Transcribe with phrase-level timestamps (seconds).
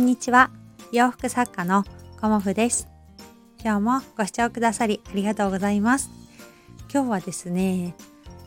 [0.00, 0.50] んにちは。
[0.92, 1.84] 洋服作家の
[2.22, 2.88] コモフです。
[3.62, 6.08] 今日もご視聴くださりありがとうございます。
[6.90, 7.94] 今日はですね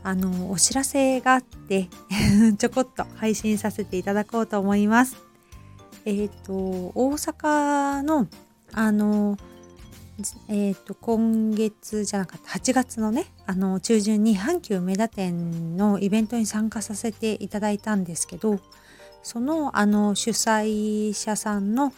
[0.01, 1.89] あのお知らせがあって
[2.57, 5.15] ちょこっと配信させていただこうと思います。
[6.05, 6.53] えっ、ー、と
[6.95, 8.27] 大阪の
[8.71, 9.37] あの
[10.47, 18.59] えーと、今月じゃなかった8月のねあの中旬に阪急梅田店のイベントに参加させていただいたんですけど
[19.23, 21.93] そのあの主催者さんの、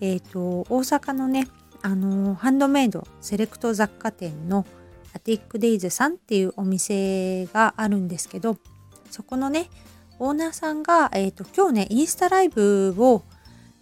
[0.00, 1.48] えーと、大阪のね
[1.82, 4.66] あのハンドメイドセレクト雑貨店の
[5.14, 8.58] アティックデイズさんっていうお店があるんですけど
[9.10, 9.68] そこのね
[10.18, 13.22] オーナーさんが、えーと今日ねインスタライブを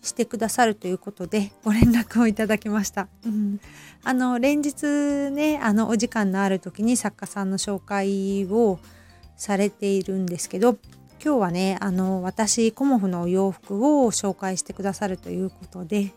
[0.04, 3.08] してくださるということでご連絡をいただきました。
[3.24, 3.60] うん、
[4.04, 8.78] あの連日ねあのお時間のある時に作家さんの紹介を
[9.36, 10.76] されているんですけど
[11.24, 16.12] 今日はねあの私コモフのお洋服を紹介してくださるということで、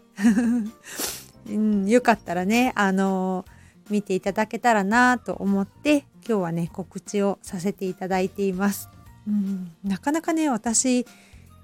[1.50, 3.46] うん、よかったらねあの
[3.90, 8.90] 見ていただけたらなと思って今日はね告知をさせていただいています。
[9.26, 11.06] うん、なかなかね私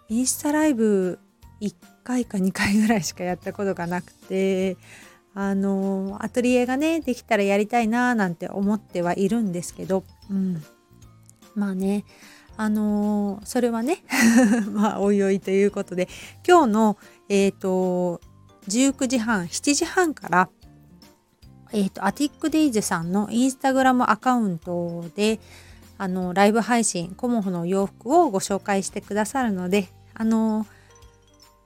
[0.07, 1.19] インスタライブ
[1.59, 4.77] 1回か2回ぐらいしかやったことがなくて
[5.33, 10.63] あのアトリエがねできたらやりたいななんて思ってはいるんですけど、うん、
[11.55, 12.05] まあね
[12.55, 14.03] あのそれはね
[14.71, 16.07] まあおいおいということで
[16.47, 16.97] 今日の
[17.29, 18.21] えっ、ー、と
[18.67, 20.49] 19時半7時半から
[21.71, 25.39] えっ、ー、とアティックデイズさんのインスタグラムアカウントで
[25.97, 30.65] あのライブ配信コモフの洋服をご紹介してくださるのであの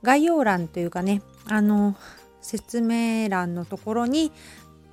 [0.02, 1.96] 概要欄というかねあの
[2.40, 4.32] 説明欄のところに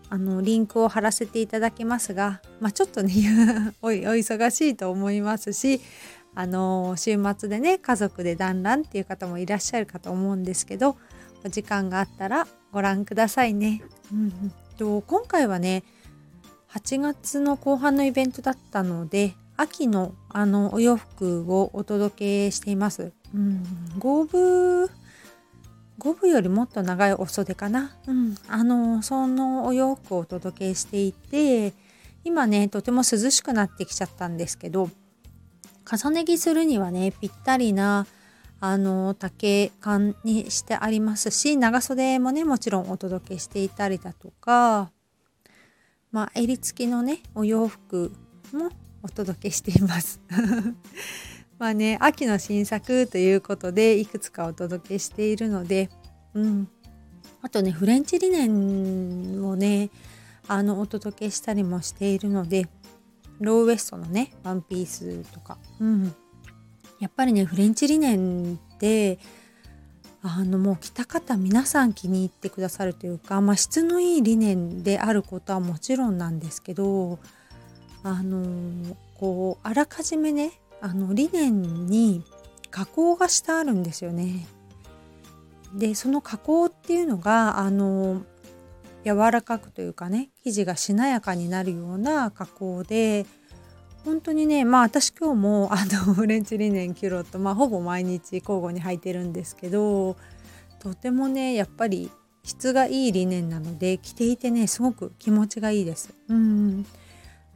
[0.10, 3.14] あのリンクを貼らせていただきますが、まあ、ちょっとね
[3.82, 5.82] お忙しいと思いますし
[6.36, 10.98] あの週末でね家族で団らんっていう方もいらっしゃるかと思うんですけど
[11.44, 13.82] お時間があったらご覧くださいね。
[14.12, 15.84] うん、と今回はね
[16.70, 23.14] 8月の後半のイベントだったので秋のあのお洋服をお届けしています。
[23.34, 23.64] うん、
[23.98, 24.90] 5分
[26.00, 27.96] 5分よりもっと長いお袖かな。
[28.08, 31.74] うん、あのそのお洋服をお届けしていて
[32.24, 34.90] 今ねとても涼しくなってきちゃったんですけど
[35.90, 38.08] 重ね着するにはねぴったりな
[38.60, 44.92] あの丈感にしてありますし長袖もねもちろんお届けしていたりだとか
[46.12, 48.12] まあ襟付きのねお洋服
[48.52, 48.70] も
[49.04, 50.20] お届けしています。
[51.58, 55.90] まあね秋の新作ということでいくつかお届けしているので、
[56.34, 56.68] うん、
[57.42, 59.90] あとねフレンチリネンをね
[60.48, 62.68] あのお届けしたりもしているので
[63.40, 66.16] ローウエストのねワンピースとか、うん、
[67.00, 69.20] やっぱりねフレンチリネンって
[70.22, 77.20] あのもう着た方皆さん気に入ってくださるというか、まあ、質のいいリネンであることはもちろんなんですけど
[78.04, 82.24] あのこうあらかじめねあのリネンに
[82.72, 84.48] 加工がしてあるんですよね。
[85.74, 88.24] でその加工っていうのがあの
[89.04, 93.26] 柔らかくというかね生地がしなやかになるような加工で
[94.06, 100.16] 本当にねまあ私今日もあの フレンチリネンキュロットまあほぼ毎日交互に履いてるんですけど
[100.80, 102.12] とてもねやっぱり
[102.44, 106.14] 質がいいリネンなので着ていてねすごく気持ちがいいです。
[106.30, 106.86] うん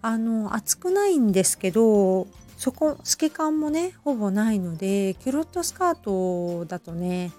[0.01, 2.25] あの厚くないんですけど
[2.59, 7.31] そこ透け感もねほぼないのでキュロットスカートだとね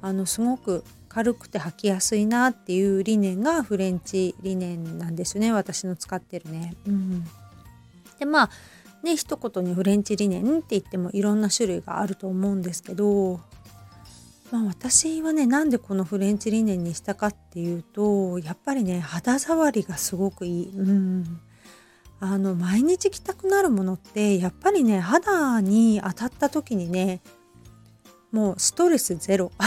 [0.00, 6.74] あのすごく軽くて履きやすいなっていう理念がフレンチ理念なんですね私の使ってるね。
[6.86, 7.24] うん、
[8.18, 8.50] でまあ
[9.02, 13.40] ね一言にフレンチ理念って言ってもいろんな種類があると思うんですけど、
[14.50, 20.70] まあ、私はねなんでこのフレンチ理念にしたかっていうとやっぱりね肌触りがすごくいい。
[20.70, 21.40] うん
[22.18, 27.20] あの毎日着たくなるものってやっぱりね肌に当たった時にね
[28.32, 29.52] もうストレスゼロ。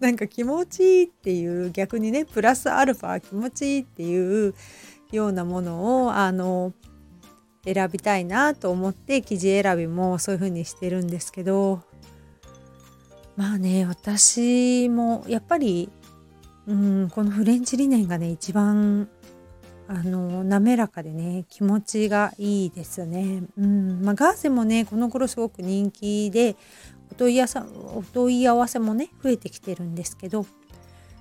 [0.00, 4.54] なんか気持ちいいっていう逆にねプラスアルファ気持ちいいっていう
[5.12, 6.74] ようなものをあの
[7.64, 11.80] 選びたいなと思って生地選びもそういう風にしてるんですけど
[13.36, 15.88] まあね私もやっぱり
[16.66, 19.08] うんこのフレンチリネンがね一番
[19.86, 23.42] あの滑らかでね気持ちがいいですね。
[23.58, 26.56] うんまあ、ガーゼもねこの頃すごく人気で
[27.12, 30.46] お問い合わせお問い合わせもね増えてきてるんですけど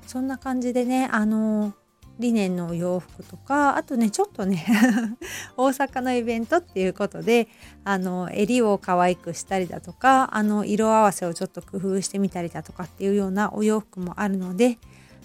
[0.07, 1.73] そんな感じでねあの
[2.19, 4.65] リネンのお洋服とかあとねちょっとね
[5.57, 7.47] 大阪のイベントっていうことで
[7.83, 14.77] あの襟を可愛くしたりだとかあの色合わせをちょっと工夫してみたりだとかっていうようなお洋服もあるので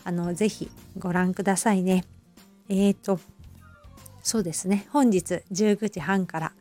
[0.05, 2.05] あのぜひご覧くださいね。
[2.68, 3.20] えーと
[4.22, 6.52] そうですね本日19時半から、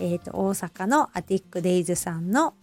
[0.00, 2.54] えーと大阪のアティックデイズさんの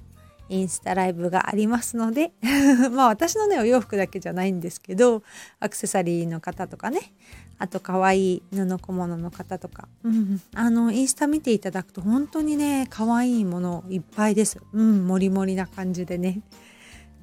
[0.49, 2.31] インスタライブがありますので
[2.91, 5.23] まあ私のねお洋服だけじゃないんですけど
[5.59, 7.13] アクセサリーの方とかね
[7.57, 14.59] あと可愛い布小物の方とか、うん、あのインスタ見ていただくと本当にね可愛いものいっぱいです。
[14.73, 16.41] うん、もりもりな感じでね。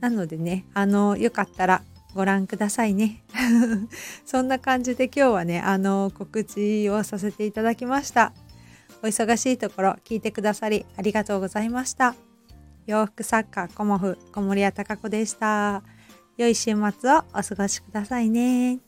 [0.00, 1.82] なのでねあのよかったら
[2.14, 3.22] ご覧くださいね。
[4.26, 8.32] そんな感じで今日はねあの告知をさせていただきました。
[9.02, 12.14] お忙しいところ聞いてくださりありがとうございました。
[12.86, 15.82] 洋服作家コモフ小森屋隆子でした。
[16.36, 18.80] 良い週末をお過ごしくださいね。